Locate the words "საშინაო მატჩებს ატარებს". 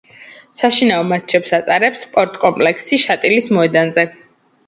0.59-2.01